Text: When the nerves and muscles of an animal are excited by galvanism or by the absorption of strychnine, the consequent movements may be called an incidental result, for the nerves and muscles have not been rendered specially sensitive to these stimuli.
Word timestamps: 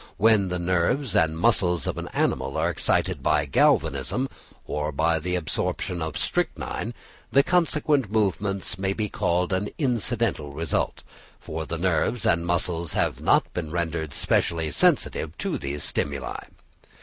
When 0.17 0.47
the 0.47 0.57
nerves 0.57 1.15
and 1.15 1.37
muscles 1.37 1.85
of 1.85 1.95
an 1.99 2.07
animal 2.07 2.57
are 2.57 2.71
excited 2.71 3.21
by 3.21 3.45
galvanism 3.45 4.29
or 4.65 4.91
by 4.91 5.19
the 5.19 5.35
absorption 5.35 6.01
of 6.01 6.17
strychnine, 6.17 6.95
the 7.31 7.43
consequent 7.43 8.09
movements 8.11 8.79
may 8.79 8.93
be 8.93 9.09
called 9.09 9.53
an 9.53 9.69
incidental 9.77 10.53
result, 10.53 11.03
for 11.39 11.67
the 11.67 11.77
nerves 11.77 12.25
and 12.25 12.47
muscles 12.47 12.93
have 12.93 13.21
not 13.21 13.53
been 13.53 13.69
rendered 13.69 14.15
specially 14.15 14.71
sensitive 14.71 15.37
to 15.37 15.59
these 15.59 15.83
stimuli. 15.83 16.45